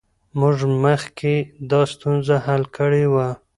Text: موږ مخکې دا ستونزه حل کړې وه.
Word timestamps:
موږ 0.39 0.57
مخکې 0.85 1.35
دا 1.69 1.81
ستونزه 1.93 2.35
حل 2.45 2.63
کړې 2.77 3.05
وه. 3.13 3.27